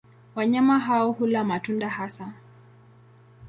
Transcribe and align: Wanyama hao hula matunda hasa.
Wanyama 0.35 0.79
hao 0.79 1.11
hula 1.11 1.43
matunda 1.43 1.89
hasa. 1.89 2.33